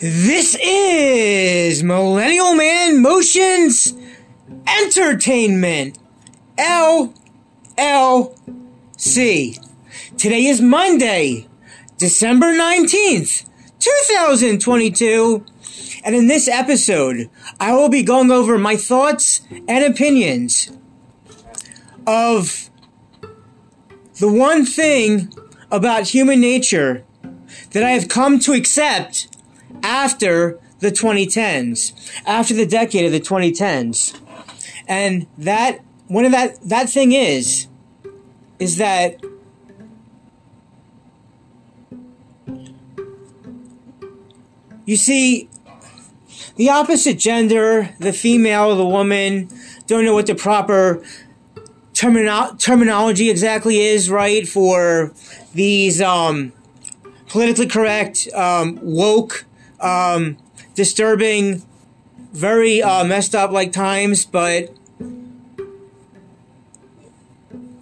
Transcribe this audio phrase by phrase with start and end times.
[0.00, 3.92] This is Millennial Man Motions
[4.66, 5.98] Entertainment.
[6.56, 7.12] L
[7.76, 8.34] L
[8.96, 9.58] C.
[10.16, 11.46] Today is Monday,
[11.98, 13.44] December 19th,
[13.80, 15.44] 2022.
[16.04, 17.28] And in this episode,
[17.60, 20.70] I will be going over my thoughts and opinions
[22.06, 22.70] of
[24.18, 25.32] the one thing
[25.70, 27.04] about human nature
[27.72, 29.28] that I have come to accept
[29.82, 31.92] after the 2010s,
[32.26, 34.18] after the decade of the 2010s.
[34.88, 37.68] And that, one of that, that thing is,
[38.58, 39.20] is that
[44.84, 45.48] you see,
[46.56, 49.48] the opposite gender, the female, the woman,
[49.86, 51.02] don't know what the proper
[51.94, 55.12] termino- terminology exactly is, right, for
[55.54, 56.52] these um,
[57.28, 59.44] politically correct, um, woke,
[59.82, 60.38] um,
[60.74, 61.62] disturbing,
[62.32, 64.74] very uh, messed up like times, but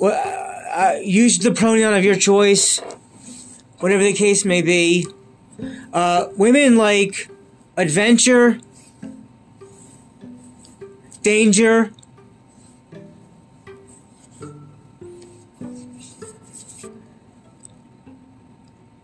[0.00, 2.80] uh, use the pronoun of your choice,
[3.78, 5.06] whatever the case may be.
[5.92, 7.28] Uh, women like
[7.76, 8.58] adventure,
[11.22, 11.92] danger,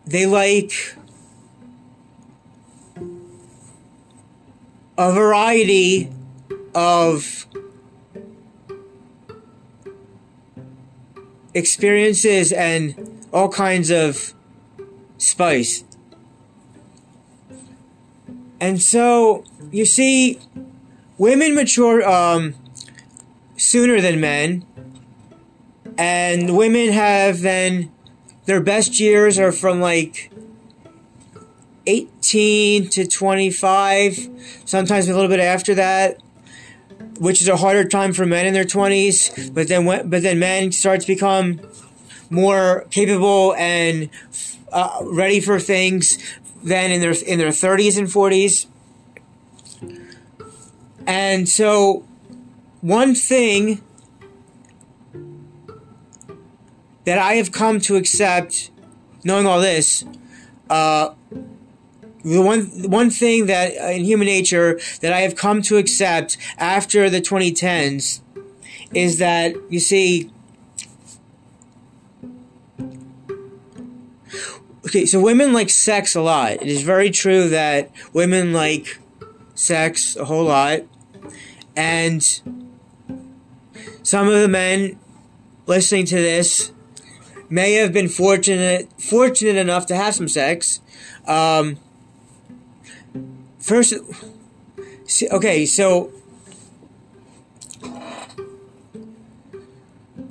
[0.07, 0.96] they like
[4.99, 6.11] a variety
[6.75, 7.47] of
[11.55, 14.35] experiences and all kinds of
[15.19, 15.85] spice.
[18.61, 20.39] And so, you see,
[21.19, 22.55] women mature um,
[23.57, 24.65] sooner than men,
[25.99, 27.93] and women have then
[28.47, 30.31] their best years are from like
[31.87, 34.29] 18 to 25,
[34.65, 36.21] sometimes a little bit after that,
[37.19, 39.55] which is a harder time for men in their 20s.
[39.55, 41.61] But then, but then men start to become
[42.31, 44.11] more capable and
[44.73, 46.19] uh, ready for things
[46.63, 48.67] than in their in their 30s and 40s.
[51.07, 52.05] And so,
[52.81, 53.81] one thing
[57.05, 58.71] that I have come to accept,
[59.23, 60.05] knowing all this,
[60.69, 61.15] uh,
[62.27, 66.37] the one one thing that uh, in human nature that I have come to accept
[66.59, 68.21] after the 2010s
[68.93, 70.31] is that you see.
[74.87, 76.53] Okay, so women like sex a lot.
[76.53, 78.99] It is very true that women like
[79.55, 80.81] sex a whole lot,
[81.77, 82.23] and
[84.03, 84.99] some of the men
[85.67, 86.73] listening to this
[87.49, 90.81] may have been fortunate fortunate enough to have some sex.
[91.27, 91.79] Um,
[93.67, 93.95] first,
[95.33, 96.13] okay, so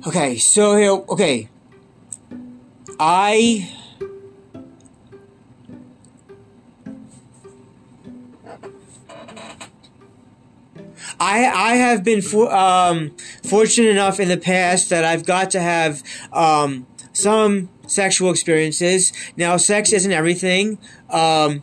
[0.06, 1.48] okay, so here, okay,
[2.98, 3.72] I.
[11.18, 15.60] I I have been for, um, fortunate enough in the past that I've got to
[15.60, 19.14] have um, some sexual experiences.
[19.34, 20.78] Now, sex isn't everything.
[21.08, 21.62] Um,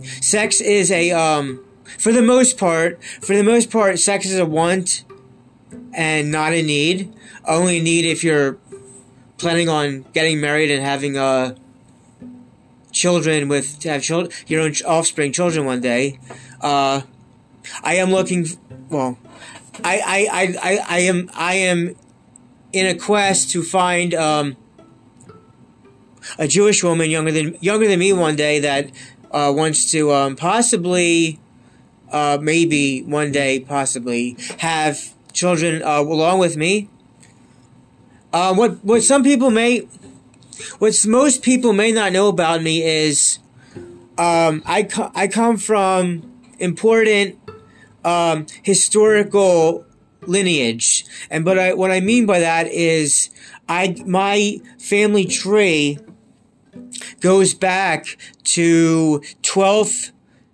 [0.00, 1.64] sex is a, um,
[1.98, 5.04] for the most part, for the most part, sex is a want
[5.92, 7.12] and not a need.
[7.46, 8.58] Only need if you're
[9.38, 11.56] planning on getting married and having uh,
[12.92, 16.18] children with to have children, your own offspring, children one day.
[16.60, 17.02] Uh,
[17.82, 18.46] I am looking.
[18.88, 19.18] Well,
[19.82, 21.96] I, I, I, I, I am I am
[22.72, 24.56] in a quest to find um,
[26.38, 28.90] a Jewish woman younger than younger than me one day that
[29.32, 31.40] uh, wants to um, possibly,
[32.10, 36.88] uh, maybe one day, possibly have children uh, along with me.
[38.32, 39.80] Uh, what what some people may,
[40.78, 43.38] what most people may not know about me is,
[44.16, 47.38] um, I co- I come from important
[48.04, 49.84] um, historical
[50.26, 51.04] lineage.
[51.30, 53.30] And but I what I mean by that is
[53.68, 55.98] I my family tree
[57.20, 60.12] goes back to 12th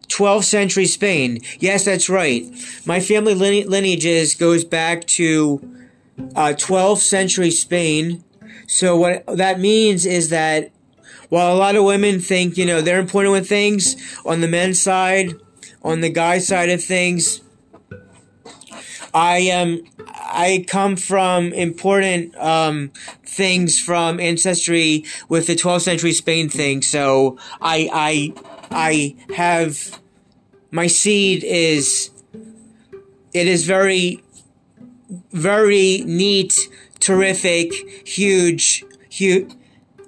[0.09, 1.39] 12th century Spain.
[1.59, 2.47] Yes, that's right.
[2.87, 5.61] My family line- lineages goes back to
[6.35, 8.25] uh, 12th century Spain.
[8.67, 10.71] So what that means is that
[11.29, 14.81] while a lot of women think, you know, they're important with things on the men's
[14.81, 15.35] side,
[15.83, 17.41] on the guy side of things,
[19.15, 19.69] I am.
[19.69, 19.83] Um,
[20.31, 22.91] I come from important um,
[23.25, 26.83] things from ancestry with the 12th century Spain thing.
[26.83, 28.35] So I, I
[28.71, 30.01] I have
[30.71, 32.11] my seed is
[33.33, 34.23] it is very
[35.33, 36.69] very neat,
[37.01, 37.73] terrific,
[38.07, 39.51] huge, huge,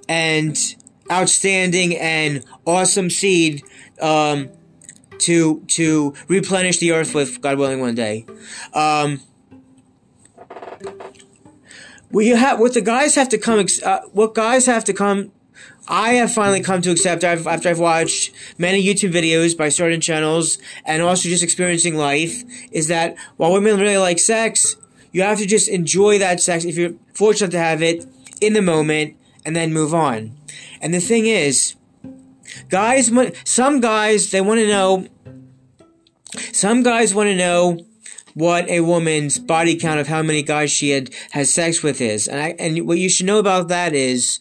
[0.08, 0.76] and
[1.10, 3.62] outstanding and awesome seed
[4.00, 4.50] um,
[5.20, 8.26] to to replenish the earth with, God willing, one day.
[8.72, 9.20] Um,
[12.12, 15.32] have, what the guys have to come, uh, what guys have to come.
[15.88, 20.00] I have finally come to accept I've, after I've watched many YouTube videos by certain
[20.00, 24.76] channels and also just experiencing life is that while women really like sex,
[25.10, 28.06] you have to just enjoy that sex if you're fortunate to have it
[28.40, 30.36] in the moment and then move on.
[30.80, 31.74] And the thing is,
[32.68, 33.10] guys,
[33.44, 35.06] some guys, they want to know,
[36.52, 37.78] some guys want to know
[38.34, 42.28] what a woman's body count of how many guys she had has sex with is.
[42.28, 44.40] And I, and what you should know about that is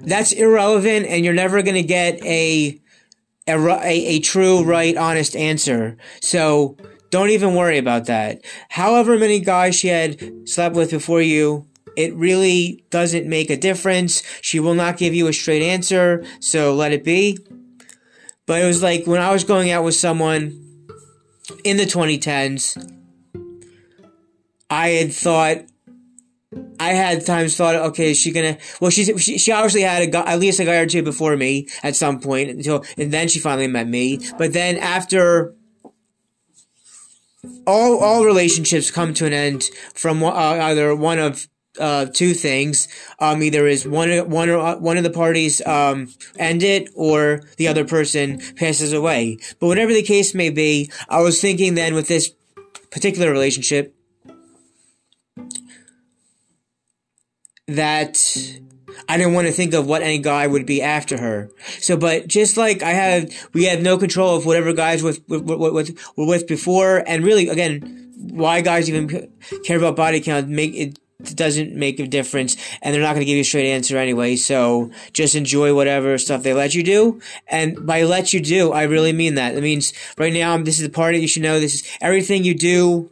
[0.00, 2.80] that's irrelevant and you're never going to get a,
[3.46, 5.96] a, a, a true, right, honest answer.
[6.20, 6.76] So,
[7.10, 8.40] don't even worry about that.
[8.70, 11.66] However many guys she had slept with before you,
[11.96, 14.22] it really doesn't make a difference.
[14.40, 17.38] She will not give you a straight answer, so let it be.
[18.46, 20.88] But it was like when I was going out with someone
[21.64, 22.76] in the 2010s,
[24.68, 25.58] I had thought,
[26.80, 28.58] I had times thought, okay, is she gonna?
[28.80, 31.36] Well, she's she, she obviously had a guy, at least a guy or two before
[31.36, 34.18] me at some point until, and then she finally met me.
[34.38, 35.54] But then after
[37.66, 39.64] all all relationships come to an end
[39.94, 41.48] from uh, either one of
[41.78, 42.88] uh, two things.
[43.18, 46.08] Um, either is one one or one of the parties um,
[46.38, 49.38] end it, or the other person passes away.
[49.58, 52.30] But whatever the case may be, I was thinking then with this
[52.90, 53.94] particular relationship
[57.68, 58.18] that
[59.08, 61.50] I didn't want to think of what any guy would be after her.
[61.80, 65.42] So, but just like I had, we had no control of whatever guys with, with,
[65.42, 67.02] with, were with before.
[67.06, 69.32] And really, again, why guys even
[69.64, 73.24] care about body count make it doesn't make a difference and they're not going to
[73.24, 77.20] give you a straight answer anyway so just enjoy whatever stuff they let you do.
[77.48, 79.54] And by let you do i really mean that.
[79.54, 82.44] It means right now this is the part that you should know this is everything
[82.44, 83.10] you do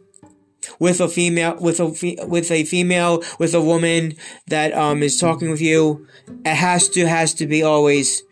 [0.78, 1.86] with a female with a
[2.26, 4.14] with a female with a woman
[4.46, 6.06] that um is talking with you
[6.44, 8.22] it has to has to be always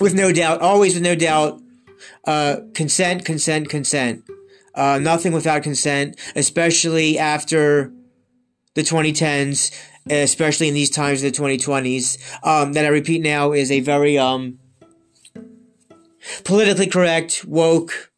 [0.00, 1.60] with no doubt always with no doubt
[2.26, 4.24] uh consent consent consent.
[4.74, 7.92] Uh nothing without consent especially after
[8.74, 9.70] the 2010s
[10.10, 14.18] especially in these times of the 2020s um that I repeat now is a very
[14.18, 14.58] um
[16.44, 18.10] politically correct woke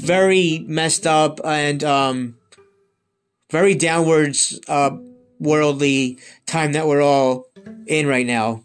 [0.00, 2.36] very messed up and um,
[3.50, 4.90] very downwards uh,
[5.38, 7.46] worldly time that we're all
[7.86, 8.62] in right now.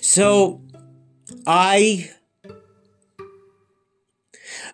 [0.00, 0.62] So,
[1.46, 2.10] I.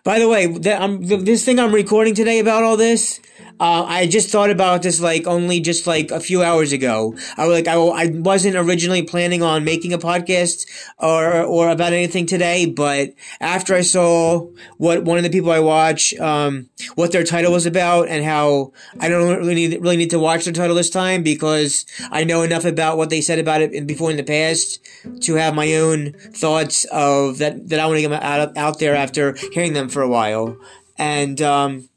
[0.03, 3.19] By the way, the, um, this thing I'm recording today about all this
[3.59, 7.15] uh, I just thought about this like only just like a few hours ago.
[7.37, 10.67] I like I, I wasn't originally planning on making a podcast
[10.99, 15.59] or or about anything today, but after I saw what one of the people I
[15.59, 20.11] watch um, what their title was about and how I don't really need, really need
[20.11, 23.61] to watch their title this time because I know enough about what they said about
[23.61, 24.79] it before in the past
[25.21, 28.95] to have my own thoughts of that that I want to get out out there
[28.95, 30.57] after hearing them for a while
[30.97, 31.41] and.
[31.41, 31.89] Um,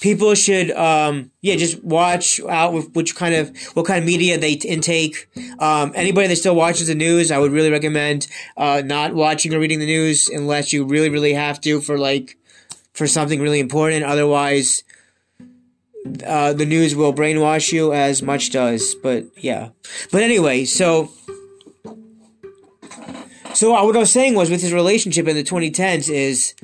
[0.00, 4.38] people should um, yeah just watch out with which kind of what kind of media
[4.38, 5.28] they intake.
[5.58, 8.26] Um, anybody that still watches the news i would really recommend
[8.56, 12.36] uh, not watching or reading the news unless you really really have to for like
[12.92, 14.04] for something really important.
[14.04, 14.84] Otherwise
[16.26, 19.70] uh, the news will brainwash you as much does but yeah.
[20.12, 21.10] But anyway so
[23.54, 26.54] so what i was saying was with his relationship in the 2010s is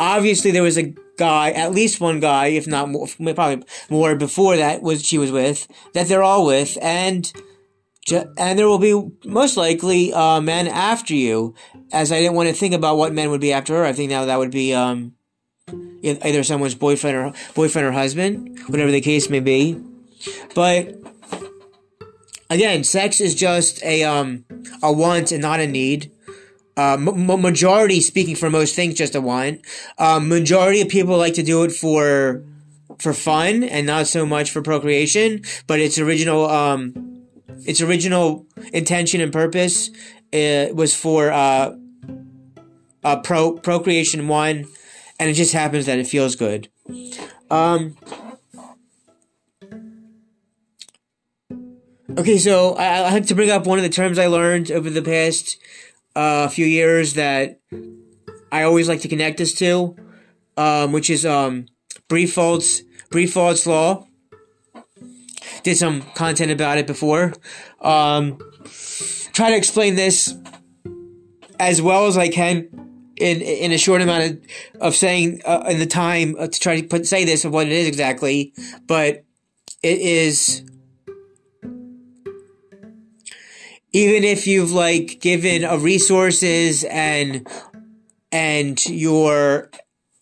[0.00, 4.56] obviously there was a guy, at least one guy, if not more, probably more before
[4.56, 7.30] that was she was with, that they're all with, and
[8.10, 11.54] and there will be most likely uh, men after you.
[11.92, 14.10] As I didn't want to think about what men would be after her, I think
[14.10, 15.14] now that would be um,
[16.02, 19.78] either someone's boyfriend or boyfriend or husband, whatever the case may be.
[20.54, 20.96] But
[22.48, 24.44] again, sex is just a um,
[24.82, 26.12] a want and not a need
[26.78, 29.60] uh, m- majority speaking for most things just a want.
[29.98, 32.44] Um, majority of people like to do it for
[32.98, 35.42] for fun and not so much for procreation.
[35.66, 37.26] But its original um,
[37.66, 39.90] its original intention and purpose
[40.32, 41.74] uh, was for uh,
[43.24, 44.66] pro procreation one,
[45.18, 46.68] and it just happens that it feels good.
[47.50, 47.96] Um,
[52.16, 54.90] okay, so I, I have to bring up one of the terms I learned over
[54.90, 55.58] the past
[56.14, 57.60] a few years that
[58.50, 59.96] I always like to connect this to,
[60.56, 61.66] um, which is um,
[62.08, 64.06] Briffault's Briffault's law.
[65.62, 67.34] Did some content about it before.
[67.80, 68.38] Um,
[69.32, 70.34] try to explain this
[71.58, 72.68] as well as I can
[73.16, 74.40] in in a short amount of,
[74.80, 77.66] of saying uh, in the time uh, to try to put say this of what
[77.66, 78.52] it is exactly,
[78.86, 79.24] but
[79.82, 80.62] it is
[83.92, 87.46] even if you've like given a resources and
[88.30, 89.70] and your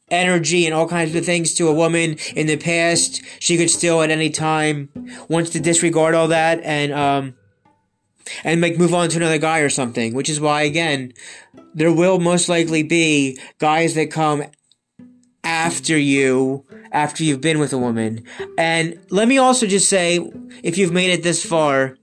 [0.08, 4.02] energy and all kinds of things to a woman in the past, she could still
[4.02, 4.88] at any time
[5.28, 7.34] wants to disregard all that and um
[8.44, 10.14] and like move on to another guy or something.
[10.14, 11.12] Which is why again,
[11.74, 14.44] there will most likely be guys that come
[15.42, 18.24] after you after you've been with a woman.
[18.56, 20.18] And let me also just say,
[20.62, 21.96] if you've made it this far,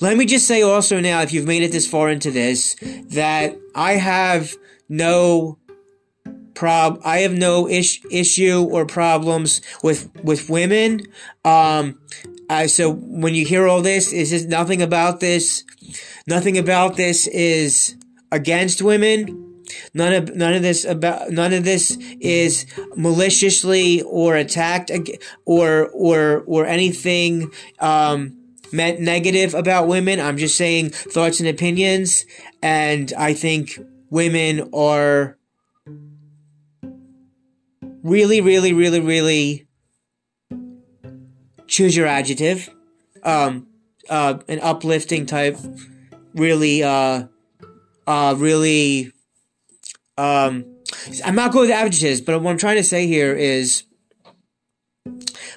[0.00, 2.76] let me just say also now, if you've made it this far into this,
[3.10, 4.54] that I have
[4.88, 5.58] no
[6.54, 11.02] prob I have no ish, issue or problems with with women.
[11.44, 12.00] Um,
[12.48, 15.64] uh, so when you hear all this, is this nothing about this?
[16.26, 17.96] Nothing about this is
[18.32, 19.42] against women.
[19.94, 22.66] None of none of this about none of this is
[22.96, 24.90] maliciously or attacked
[25.44, 28.36] or or or anything um,
[28.72, 30.20] meant negative about women.
[30.20, 32.24] I'm just saying thoughts and opinions,
[32.62, 33.78] and I think
[34.10, 35.36] women are
[38.02, 39.66] really, really, really, really
[41.66, 42.70] choose your adjective.
[43.22, 43.66] Um,
[44.08, 45.58] uh, an uplifting type,
[46.34, 47.24] really, uh,
[48.06, 49.12] uh, really,
[50.16, 50.64] um,
[51.24, 53.82] I'm not good with adjectives, but what I'm trying to say here is,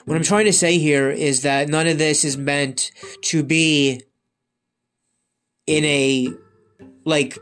[0.06, 2.92] what I'm trying to say here is that none of this is meant
[3.24, 4.02] to be
[5.68, 6.30] in a,
[7.06, 7.38] like,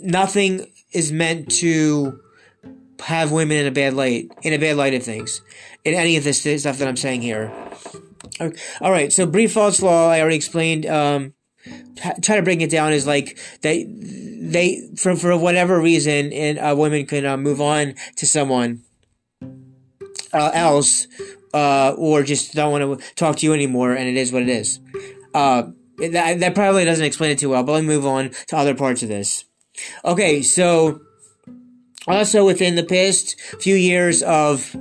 [0.00, 2.20] nothing is meant to
[3.00, 5.42] have women in a bad light, in a bad light of things,
[5.84, 7.52] in any of this stuff that I'm saying here.
[8.80, 10.86] All right, so Briffault's law, I already explained.
[10.86, 11.34] Um,
[12.22, 16.74] try to bring it down is like they they for for whatever reason, and a
[16.74, 18.82] woman can uh, move on to someone
[20.34, 21.06] uh, else,
[21.54, 24.48] uh, or just don't want to talk to you anymore, and it is what it
[24.48, 24.80] is.
[25.32, 25.64] Uh,
[25.98, 28.74] that that probably doesn't explain it too well, but let me move on to other
[28.74, 29.44] parts of this.
[30.04, 31.00] Okay, so
[32.06, 34.76] also within the past few years of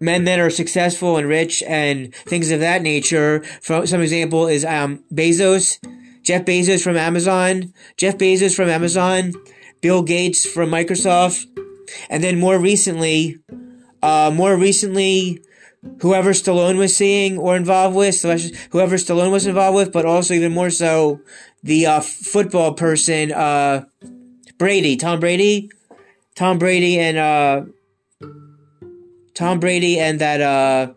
[0.00, 3.42] men that are successful and rich and things of that nature.
[3.62, 5.78] For some example is um, Bezos,
[6.22, 9.32] Jeff Bezos from Amazon, Jeff Bezos from Amazon,
[9.80, 11.46] Bill Gates from Microsoft,
[12.10, 13.38] and then more recently,
[14.02, 15.42] uh, more recently,
[16.00, 18.20] whoever Stallone was seeing or involved with,
[18.70, 21.20] whoever Stallone was involved with, but also even more so,
[21.62, 23.84] the uh, football person, uh,
[24.58, 25.70] Brady, Tom Brady,
[26.34, 27.62] Tom Brady and uh,
[29.34, 30.92] Tom Brady and that uh,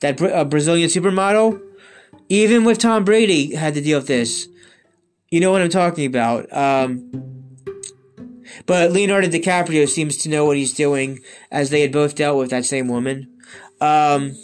[0.00, 1.62] that uh, Brazilian supermodel.
[2.30, 4.48] Even with Tom Brady, had to deal with this.
[5.30, 6.52] You know what I'm talking about.
[6.52, 7.37] Um,
[8.66, 12.50] but Leonardo DiCaprio seems to know what he's doing, as they had both dealt with
[12.50, 13.32] that same woman.
[13.80, 14.36] Um,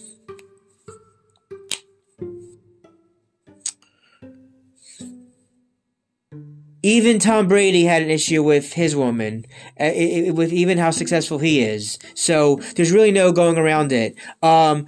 [6.83, 9.47] even Tom Brady had an issue with his woman,
[9.81, 11.99] uh, it, with even how successful he is.
[12.15, 14.15] So there's really no going around it.
[14.43, 14.87] Um,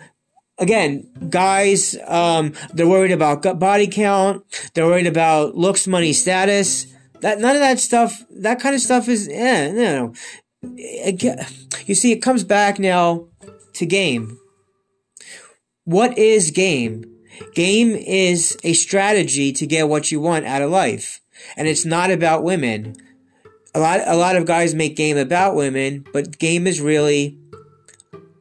[0.58, 4.44] again, guys, um, they're worried about body count.
[4.74, 6.86] They're worried about looks, money, status.
[7.26, 8.24] That none of that stuff.
[8.30, 10.14] That kind of stuff is, eh, no.
[10.62, 13.26] you see, it comes back now
[13.72, 14.38] to game.
[15.82, 17.04] What is game?
[17.52, 21.20] Game is a strategy to get what you want out of life
[21.56, 22.94] and it's not about women.
[23.74, 27.38] A lot, a lot of guys make game about women, but game is really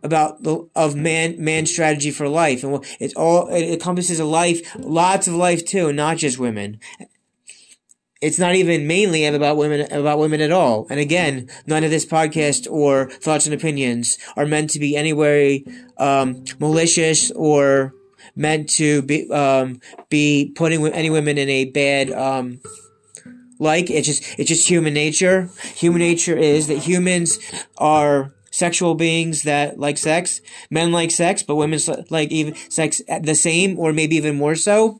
[0.03, 4.61] about the of man man strategy for life, and it's all it encompasses a life,
[4.77, 6.79] lots of life too, not just women.
[8.25, 10.87] It's not even mainly about women about women at all.
[10.89, 15.59] And again, none of this podcast or thoughts and opinions are meant to be anywhere
[15.97, 17.93] um, malicious or
[18.35, 19.79] meant to be um,
[20.09, 22.59] be putting any women in a bad um,
[23.59, 23.91] like.
[23.91, 25.51] It's just it's just human nature.
[25.75, 27.37] Human nature is that humans
[27.77, 30.41] are sexual beings that like sex.
[30.71, 31.79] Men like sex, but women
[32.09, 34.99] like even sex the same or maybe even more so.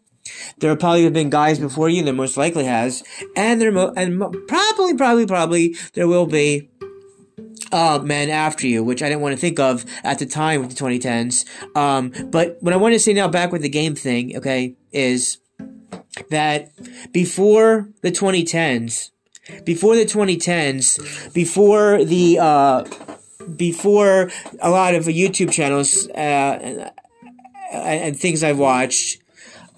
[0.60, 2.04] There probably have probably been guys before you.
[2.04, 3.04] There most likely has,
[3.36, 6.70] and there mo- and mo- probably probably probably there will be
[7.72, 10.76] uh, men after you, which I didn't want to think of at the time with
[10.76, 11.46] the 2010s.
[11.76, 15.40] Um, but what I want to say now, back with the game thing, okay, is
[16.30, 16.72] that
[17.12, 19.12] before the 2010s,
[19.64, 22.84] before the 2010s, before the uh,
[23.56, 26.92] before a lot of YouTube channels uh, and,
[27.72, 29.22] and things I've watched,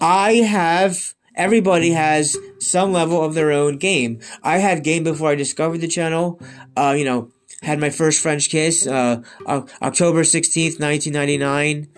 [0.00, 4.20] I have everybody has some level of their own game.
[4.42, 6.40] I had game before I discovered the channel.
[6.76, 7.30] Uh, you know,
[7.62, 11.88] had my first French kiss, uh, October 16th, 1999.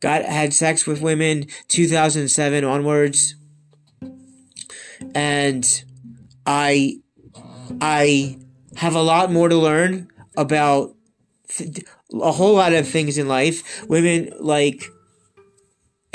[0.00, 3.34] Got, had sex with women 2007 onwards.
[5.14, 5.84] And
[6.46, 7.00] I,
[7.80, 8.38] I
[8.76, 10.94] have a lot more to learn about
[11.48, 13.86] th- a whole lot of things in life.
[13.88, 14.90] Women like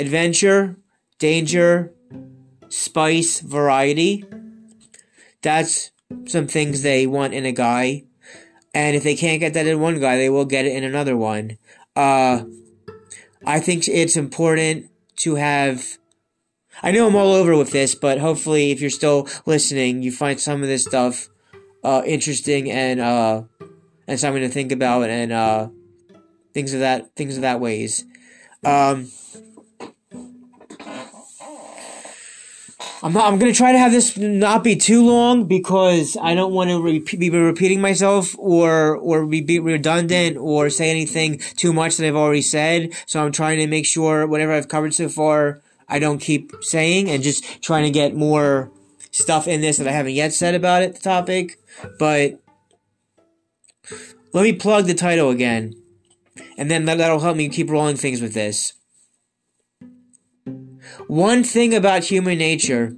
[0.00, 0.76] adventure,
[1.18, 1.92] danger,
[2.68, 4.24] spice, variety.
[5.42, 5.90] That's
[6.26, 8.04] some things they want in a guy.
[8.74, 11.16] And if they can't get that in one guy, they will get it in another
[11.16, 11.58] one.
[11.94, 12.44] Uh,
[13.44, 15.98] I think it's important to have.
[16.82, 20.38] I know I'm all over with this, but hopefully, if you're still listening, you find
[20.38, 21.28] some of this stuff
[21.82, 23.44] uh, interesting and uh,
[24.06, 25.68] and something to think about and uh,
[26.52, 28.04] things of that things of that ways.
[28.64, 29.10] Um,
[33.02, 36.70] I'm I'm gonna try to have this not be too long because I don't want
[36.70, 42.06] to repeat, be repeating myself or or be redundant or say anything too much that
[42.06, 42.94] I've already said.
[43.06, 47.10] So I'm trying to make sure whatever I've covered so far, I don't keep saying
[47.10, 48.70] and just trying to get more
[49.10, 51.58] stuff in this that I haven't yet said about it, the topic.
[51.98, 52.40] But
[54.32, 55.74] let me plug the title again,
[56.56, 58.72] and then that, that'll help me keep rolling things with this.
[61.08, 62.96] One thing about human nature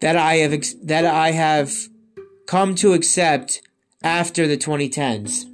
[0.00, 1.72] that I have ex- that I have
[2.46, 3.60] come to accept
[4.02, 5.46] after the 2010s.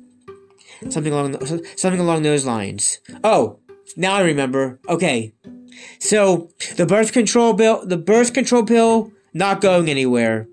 [0.91, 2.99] Something along the, something along those lines.
[3.23, 3.59] Oh,
[3.97, 4.79] now I remember.
[4.89, 5.33] Okay.
[5.99, 10.47] So, the birth control bill, the birth control pill not going anywhere.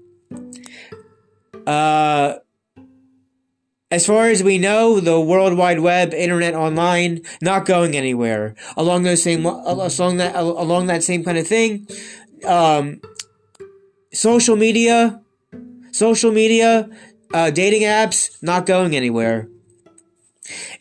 [1.67, 2.35] Uh
[3.91, 8.55] as far as we know, the World Wide Web, Internet Online, not going anywhere.
[8.77, 11.87] Along those same, along that, along that same kind of thing,
[12.45, 13.01] um,
[14.13, 15.21] social media,
[15.91, 16.89] social media,
[17.33, 19.49] uh, dating apps, not going anywhere.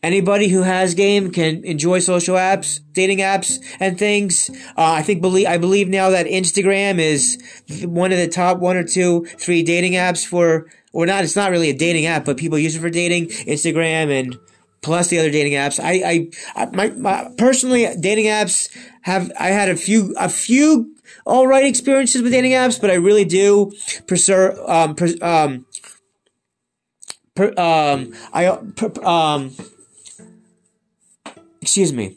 [0.03, 4.51] Anybody who has game can enjoy social apps, dating apps, and things.
[4.77, 7.38] Uh, I think believe I believe now that Instagram is
[7.85, 11.24] one of the top one or two, three dating apps for or not.
[11.24, 13.26] It's not really a dating app, but people use it for dating.
[13.26, 14.38] Instagram and
[14.83, 15.79] plus the other dating apps.
[15.83, 20.94] I, I, my, my personally dating apps have I had a few a few
[21.26, 23.72] all right experiences with dating apps, but I really do
[24.07, 25.66] prefer um um
[27.35, 29.55] per, um I per, um
[31.61, 32.16] excuse me.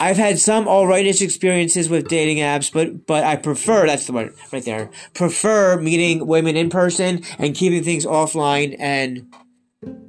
[0.00, 4.32] I've had some alrightish experiences with dating apps, but but I prefer that's the one
[4.52, 4.90] right there.
[5.14, 9.26] Prefer meeting women in person and keeping things offline and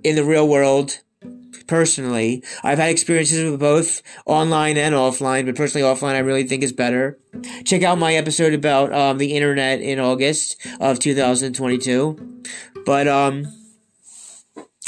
[0.03, 0.99] in the real world.
[1.67, 6.63] Personally, I've had experiences with both online and offline, but personally, offline I really think
[6.63, 7.19] is better.
[7.63, 12.43] Check out my episode about um, the internet in August of 2022.
[12.85, 13.45] But um,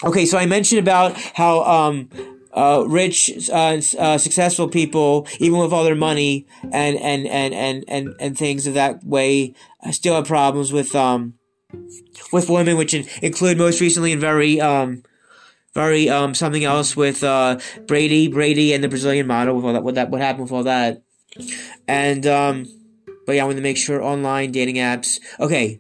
[0.04, 2.10] okay, so I mentioned about how um
[2.54, 7.86] uh, rich, uh, uh, successful people, even with all their money and, and, and, and,
[7.88, 9.54] and, and things of that way,
[9.92, 11.34] still have problems with, um,
[12.34, 15.04] with women, which include most recently and very, um,
[15.74, 19.84] very, um, something else with, uh, Brady, Brady and the Brazilian model with all that,
[19.84, 21.02] what that, what happened with all that.
[21.88, 22.66] And, um,
[23.26, 25.20] but yeah, I want to make sure online dating apps.
[25.40, 25.80] Okay.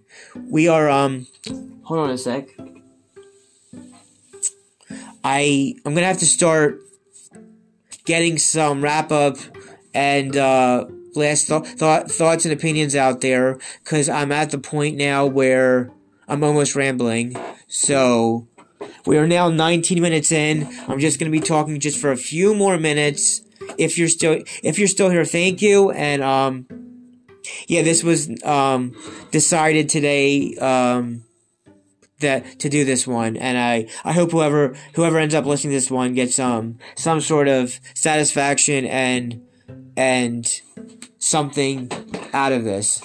[0.49, 1.27] We are, um,
[1.83, 2.47] hold on a sec.
[5.23, 6.79] I I'm gonna have to start
[8.05, 9.37] getting some wrap up
[9.93, 14.97] and uh, last th- thought thoughts and opinions out there because I'm at the point
[14.97, 15.91] now where
[16.27, 17.35] I'm almost rambling.
[17.67, 18.47] So
[19.05, 20.67] we are now 19 minutes in.
[20.87, 23.41] I'm just gonna be talking just for a few more minutes.
[23.77, 25.91] If you're still if you're still here, thank you.
[25.91, 26.65] And um,
[27.67, 28.95] yeah, this was um
[29.31, 31.23] decided today um
[32.21, 35.77] that to do this one, and I I hope whoever whoever ends up listening to
[35.77, 39.41] this one gets um some sort of satisfaction and
[39.97, 40.61] and
[41.19, 41.91] something
[42.33, 43.01] out of this.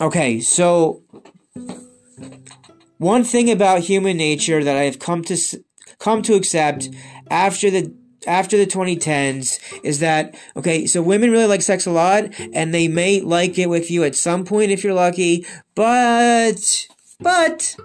[0.00, 1.02] Okay, so
[2.98, 5.36] one thing about human nature that I have come to
[5.98, 6.88] come to accept
[7.30, 7.94] after the
[8.26, 12.88] after the 2010s is that okay so women really like sex a lot and they
[12.88, 16.88] may like it with you at some point if you're lucky but
[17.20, 17.76] but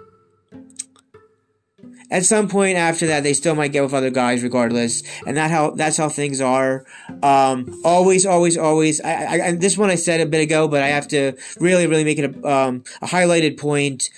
[2.13, 5.01] at some point after that, they still might get with other guys, regardless.
[5.25, 6.85] And that how that's how things are.
[7.23, 9.01] Um, always, always, always.
[9.01, 12.03] I, I, this one I said a bit ago, but I have to really, really
[12.03, 14.11] make it a, um, a highlighted point.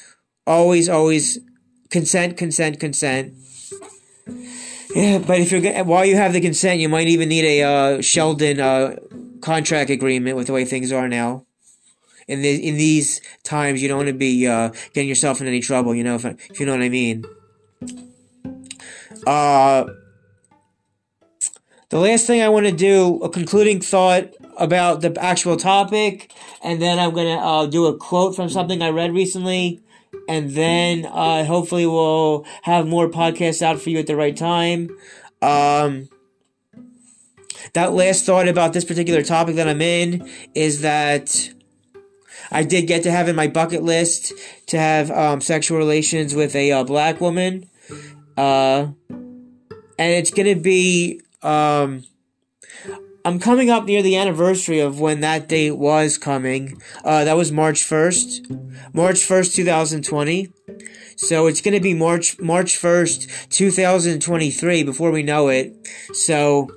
[0.45, 1.39] Always, always,
[1.89, 3.34] consent, consent, consent.
[4.95, 8.01] Yeah, but if you're while you have the consent, you might even need a uh,
[8.01, 8.95] Sheldon uh,
[9.41, 11.45] contract agreement with the way things are now
[12.27, 15.62] in the, in these times, you don't want to be uh, getting yourself in any
[15.62, 15.93] trouble.
[15.93, 17.25] You know, if, if you know what I mean.
[19.27, 19.86] Uh,
[21.95, 26.29] the last thing I want to do, a concluding thought about the actual topic,
[26.62, 29.79] and then I'm gonna uh, do a quote from something I read recently,
[30.27, 34.89] and then uh, hopefully we'll have more podcasts out for you at the right time.
[35.41, 36.10] Um,
[37.71, 41.49] that last thought about this particular topic that I'm in is that
[42.51, 44.34] I did get to have in my bucket list
[44.67, 47.69] to have um, sexual relations with a uh, black woman.
[48.36, 48.88] Uh,
[49.97, 51.21] and it's going to be.
[51.45, 52.03] Um,
[53.23, 56.81] I'm coming up near the anniversary of when that date was coming.
[57.03, 58.93] Uh, that was March 1st.
[58.93, 60.53] March 1st, 2020.
[61.15, 65.73] So it's going to be March March 1st, 2023 before we know it.
[66.13, 66.67] So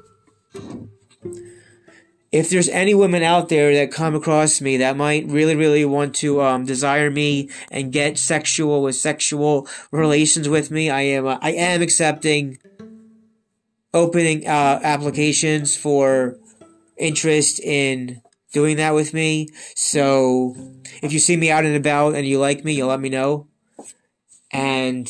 [2.31, 6.15] if there's any women out there that come across me that might really, really want
[6.17, 11.39] to um, desire me and get sexual with sexual relations with me, I am uh,
[11.41, 12.59] I am accepting
[13.95, 16.37] opening uh, applications for
[16.97, 18.23] interest in
[18.53, 19.49] doing that with me.
[19.75, 20.55] So
[21.03, 23.49] if you see me out and about and you like me, you'll let me know.
[24.51, 25.09] And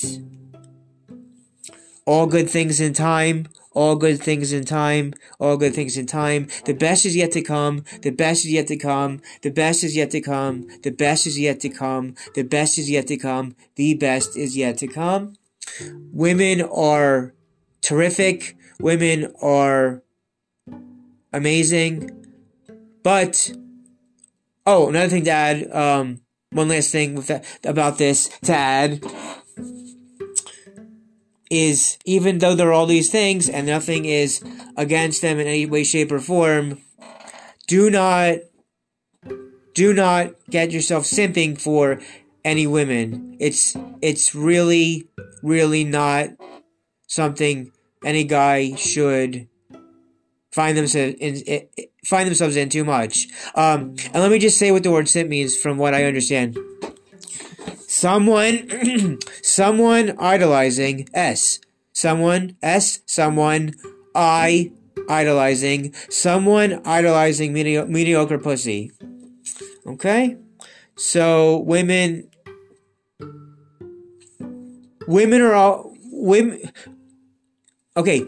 [2.07, 6.49] all good things in time all good things in time, all good things in time.
[6.65, 9.97] The best is yet to come, the best is yet to come, the best is
[9.97, 13.55] yet to come, the best is yet to come, the best is yet to come,
[13.77, 15.37] the best is yet to come.
[16.13, 17.35] Women are
[17.81, 20.03] terrific, women are
[21.33, 22.27] amazing,
[23.03, 23.53] but,
[24.67, 29.05] oh, another thing to add, um, one last thing with that, about this to add
[31.51, 34.43] is even though there are all these things and nothing is
[34.77, 36.79] against them in any way, shape, or form,
[37.67, 38.39] do not
[39.75, 42.01] do not get yourself simping for
[42.45, 43.37] any women.
[43.39, 45.09] It's it's really,
[45.43, 46.31] really not
[47.07, 47.73] something
[48.05, 49.49] any guy should
[50.53, 51.69] find themselves in, in
[52.05, 53.29] find themselves in too much.
[53.55, 56.57] Um, and let me just say what the word simp means from what I understand.
[57.87, 61.61] Someone, someone idolizing S.
[61.93, 63.01] Someone S.
[63.07, 63.75] Someone
[64.15, 64.73] I
[65.09, 65.95] idolizing.
[66.09, 68.93] Someone idolizing medi- mediocre pussy.
[69.87, 70.37] Okay?
[70.97, 72.31] So women,
[75.07, 76.71] women are all women.
[77.99, 78.25] Okay,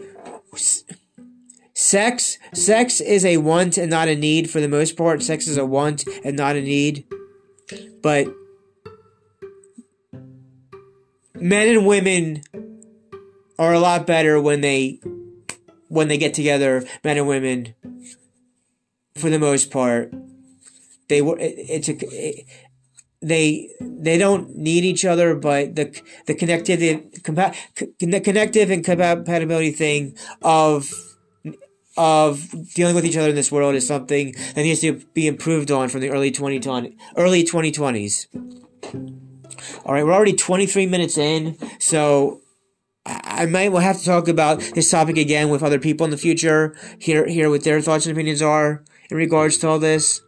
[1.73, 5.23] sex sex is a want and not a need for the most part.
[5.23, 7.05] Sex is a want and not a need,
[8.03, 8.27] but
[11.35, 12.43] men and women
[13.57, 14.99] are a lot better when they
[15.87, 17.73] when they get together, men and women.
[19.15, 20.13] For the most part,
[21.07, 21.39] they were.
[21.39, 22.45] It, it's a.
[23.21, 30.15] They they don't need each other, but the the connectivity, compa- connective and compatibility thing
[30.41, 30.91] of
[31.97, 35.69] of dealing with each other in this world is something that needs to be improved
[35.69, 38.27] on from the early 2020 early 2020s.
[39.85, 42.41] All right, we're already 23 minutes in, so
[43.05, 46.17] I might will have to talk about this topic again with other people in the
[46.17, 46.75] future.
[46.99, 50.21] Hear hear what their thoughts and opinions are in regards to all this.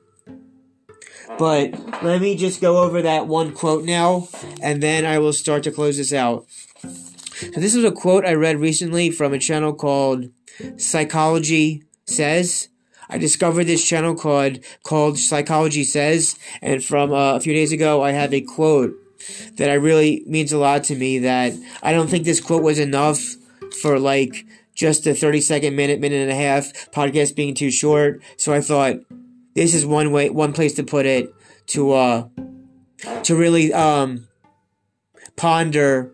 [1.37, 4.27] But let me just go over that one quote now,
[4.61, 6.45] and then I will start to close this out.
[6.79, 10.29] So this is a quote I read recently from a channel called
[10.77, 12.69] Psychology Says.
[13.09, 18.01] I discovered this channel called called Psychology Says, and from uh, a few days ago,
[18.01, 18.93] I have a quote
[19.57, 21.19] that I really means a lot to me.
[21.19, 23.19] That I don't think this quote was enough
[23.81, 28.21] for like just a thirty second minute, minute and a half podcast being too short.
[28.37, 28.97] So I thought
[29.55, 31.33] this is one way, one place to put it
[31.67, 32.27] to uh
[33.23, 34.27] to really um
[35.35, 36.11] ponder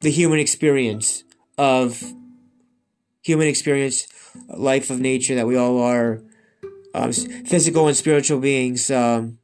[0.00, 1.24] the human experience
[1.58, 2.02] of
[3.22, 4.06] human experience,
[4.48, 6.22] life of nature that we all are,
[6.94, 8.90] um, physical and spiritual beings.
[8.90, 9.38] Um,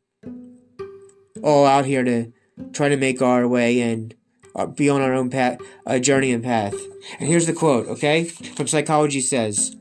[1.43, 2.33] all out here to
[2.73, 4.15] try to make our way and
[4.55, 6.75] uh, be on our own path, uh, journey and path.
[7.19, 9.77] And here's the quote, okay, from Psychology Says.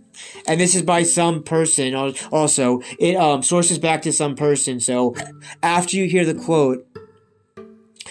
[0.48, 2.82] And this is by some person also.
[3.00, 4.80] It um, sources back to some person.
[4.80, 5.16] So
[5.62, 6.86] after you hear the quote,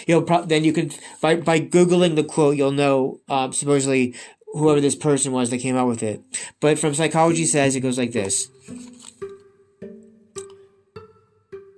[0.07, 0.91] you'll pro- then you can
[1.21, 4.15] by by googling the quote you'll know um, supposedly
[4.53, 6.23] whoever this person was that came out with it.
[6.61, 8.49] But from psychology says it goes like this.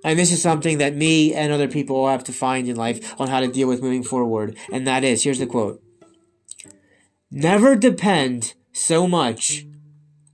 [0.03, 3.19] And this is something that me and other people will have to find in life
[3.19, 4.55] on how to deal with moving forward.
[4.71, 5.81] And that is here's the quote
[7.29, 9.65] Never depend so much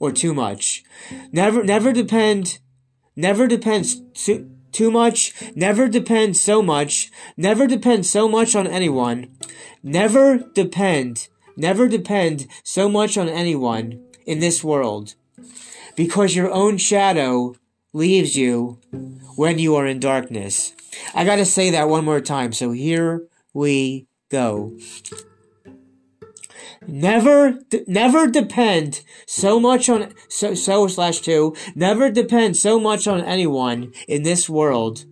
[0.04, 0.84] or too much.
[1.32, 2.60] Never, never depend,
[3.16, 5.34] never depend too, too much.
[5.56, 7.10] Never depend so much.
[7.38, 9.32] Never depend so much on anyone.
[9.82, 15.16] Never depend, never depend so much on anyone in this world.
[15.96, 17.56] Because your own shadow
[17.94, 18.80] leaves you
[19.38, 20.74] when you are in darkness.
[21.16, 22.52] I gotta say that one more time.
[22.52, 24.78] So here we go.
[26.88, 31.56] Never, never depend so much on so so slash two.
[31.76, 35.06] Never depend so much on anyone in this world,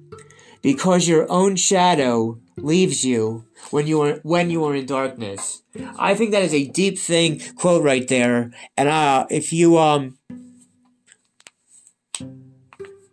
[0.62, 5.64] because your own shadow leaves you when you are when you are in darkness.
[5.98, 8.52] I think that is a deep thing quote right there.
[8.78, 10.18] And uh, if you um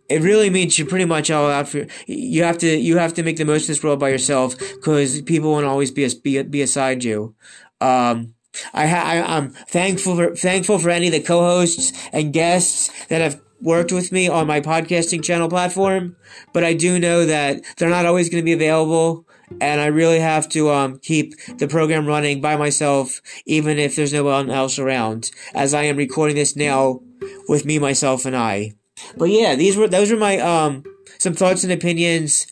[0.09, 3.23] it really means you're pretty much all out for you have to you have to
[3.23, 6.61] make the most of this world by yourself because people won't always be be, be
[6.61, 7.35] aside you
[7.79, 8.33] um
[8.73, 13.91] I, am thankful for thankful for any of the co-hosts and guests that have worked
[13.91, 16.15] with me on my podcasting channel platform
[16.53, 19.25] but I do know that they're not always going to be available
[19.59, 24.13] and I really have to um keep the program running by myself even if there's
[24.13, 27.01] no one else around as I am recording this now
[27.47, 28.73] with me myself and I.
[29.17, 30.83] But yeah, these were those were my um
[31.17, 32.47] some thoughts and opinions,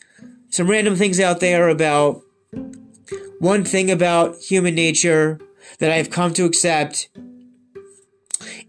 [0.50, 2.22] some random things out there about
[3.38, 5.38] one thing about human nature
[5.78, 7.08] that I've come to accept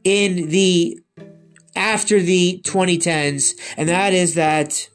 [0.04, 1.00] in the
[1.76, 4.90] after the 2010s, and that is that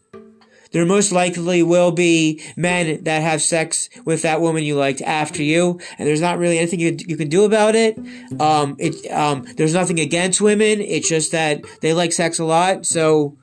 [0.73, 5.43] there most likely will be men that have sex with that woman you liked after
[5.43, 7.97] you, and there's not really anything you, you can do about it.
[8.41, 10.81] Um, it um, there's nothing against women.
[10.81, 13.39] It's just that they like sex a lot, so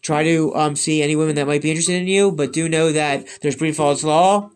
[0.00, 2.92] try to um, see any women that might be interested in you, but do know
[2.92, 4.50] that there's Briffault's law.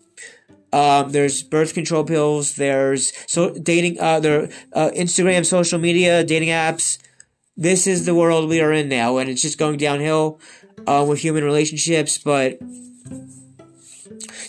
[0.75, 2.57] Um, there's birth control pills.
[2.57, 4.01] There's so dating.
[4.01, 6.99] Uh, there uh, Instagram, social media, dating apps.
[7.57, 10.41] This is the world we are in now, and it's just going downhill
[10.89, 12.59] uh, with human relationships, but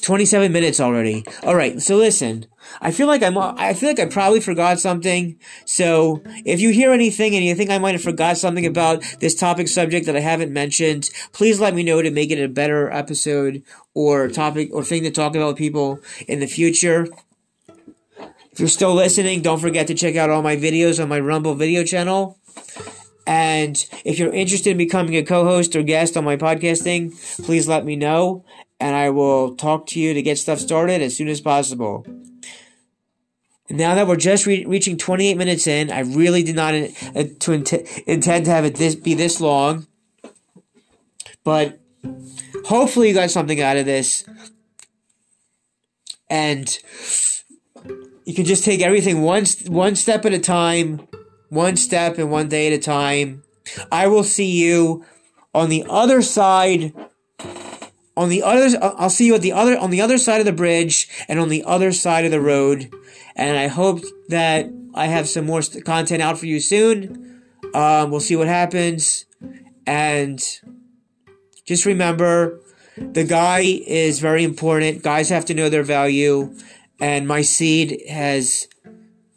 [0.01, 1.23] 27 minutes already.
[1.43, 2.47] All right, so listen.
[2.81, 5.37] I feel like I'm I feel like I probably forgot something.
[5.65, 9.35] So, if you hear anything and you think I might have forgot something about this
[9.35, 12.91] topic subject that I haven't mentioned, please let me know to make it a better
[12.91, 17.07] episode or topic or thing to talk about with people in the future.
[18.51, 21.55] If you're still listening, don't forget to check out all my videos on my Rumble
[21.55, 22.39] video channel.
[23.27, 27.11] And if you're interested in becoming a co-host or guest on my podcasting,
[27.43, 28.45] please let me know,
[28.79, 32.05] and I will talk to you to get stuff started as soon as possible.
[33.69, 37.23] Now that we're just re- reaching 28 minutes in, I really did not in- uh,
[37.39, 37.73] to int-
[38.05, 39.87] intend to have it this be this long,
[41.43, 41.79] but
[42.65, 44.23] hopefully you got something out of this,
[46.29, 46.77] and
[48.25, 51.07] you can just take everything one one step at a time
[51.49, 53.43] one step and one day at a time.
[53.91, 55.05] I will see you
[55.53, 56.93] on the other side
[58.17, 60.53] on the other I'll see you at the other on the other side of the
[60.53, 62.93] bridge and on the other side of the road
[63.35, 67.43] and I hope that I have some more content out for you soon.
[67.73, 69.25] Um, we'll see what happens
[69.85, 70.39] and
[71.65, 72.61] just remember
[72.97, 75.03] the guy is very important.
[75.03, 76.55] Guys have to know their value
[77.01, 78.69] and my seed has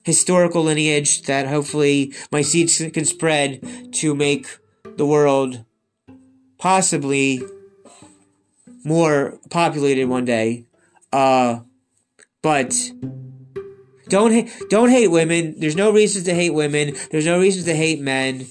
[0.04, 4.46] historical lineage that hopefully my seeds can spread to make
[4.96, 5.64] the world
[6.56, 7.42] possibly
[8.88, 10.64] more populated one day.
[11.12, 11.61] Uh,
[12.42, 12.74] but
[14.09, 15.55] don't ha- don't hate women.
[15.59, 16.96] There's no reasons to hate women.
[17.11, 18.46] There's no reasons to hate men.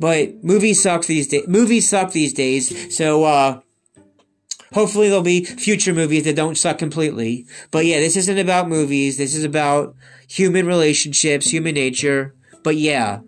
[0.00, 1.46] But movies suck these days.
[1.46, 2.96] Movies suck these days.
[2.96, 3.60] So uh,
[4.72, 7.46] hopefully there'll be future movies that don't suck completely.
[7.70, 9.18] But yeah, this isn't about movies.
[9.18, 9.94] This is about
[10.28, 12.34] human relationships, human nature.
[12.62, 13.20] But yeah,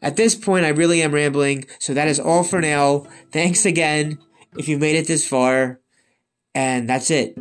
[0.00, 1.66] at this point, I really am rambling.
[1.78, 3.06] So that is all for now.
[3.32, 4.18] Thanks again
[4.56, 5.80] if you made it this far.
[6.54, 7.38] And that's it.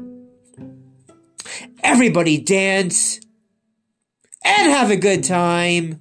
[1.84, 3.20] Everybody dance
[4.44, 6.00] and have a good time.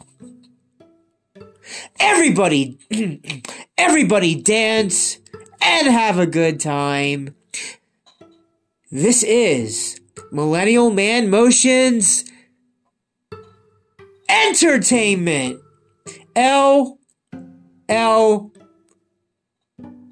[1.98, 2.78] Everybody,
[3.78, 5.18] everybody dance
[5.62, 7.34] and have a good time.
[8.90, 12.24] This is Millennial Man Motions
[14.28, 15.60] Entertainment.
[16.36, 16.98] L
[17.88, 18.52] L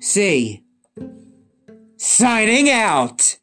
[0.01, 0.65] C.
[2.01, 3.39] Signing out.